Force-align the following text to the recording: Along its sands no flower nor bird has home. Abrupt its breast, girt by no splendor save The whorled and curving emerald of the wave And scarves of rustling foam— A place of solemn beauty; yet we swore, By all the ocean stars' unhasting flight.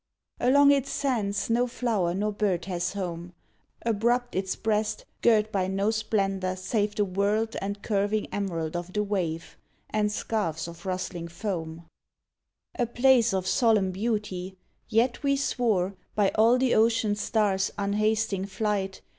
Along 0.39 0.71
its 0.71 0.89
sands 0.89 1.47
no 1.47 1.67
flower 1.67 2.15
nor 2.15 2.31
bird 2.31 2.65
has 2.65 2.93
home. 2.93 3.33
Abrupt 3.83 4.35
its 4.35 4.55
breast, 4.55 5.05
girt 5.21 5.51
by 5.51 5.67
no 5.67 5.91
splendor 5.91 6.55
save 6.55 6.95
The 6.95 7.05
whorled 7.05 7.55
and 7.61 7.83
curving 7.83 8.25
emerald 8.33 8.75
of 8.75 8.93
the 8.93 9.03
wave 9.03 9.59
And 9.91 10.11
scarves 10.11 10.67
of 10.67 10.87
rustling 10.87 11.27
foam— 11.27 11.85
A 12.79 12.87
place 12.87 13.31
of 13.31 13.45
solemn 13.45 13.91
beauty; 13.91 14.57
yet 14.89 15.21
we 15.21 15.35
swore, 15.37 15.93
By 16.15 16.29
all 16.29 16.57
the 16.57 16.73
ocean 16.73 17.13
stars' 17.15 17.69
unhasting 17.77 18.45
flight. 18.47 19.01